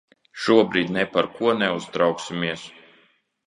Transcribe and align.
Šobrīd 0.45 0.89
ne 0.95 1.03
par 1.11 1.29
ko 1.37 1.55
neuztrauksimies. 1.61 2.69